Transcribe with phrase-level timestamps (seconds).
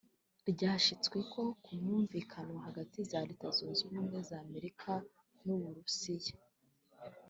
[0.51, 4.91] ryashitsweko ku mwumvikano hagati ya Leta Zunze Ubumwe za Amerika
[5.43, 6.35] n'Uburusia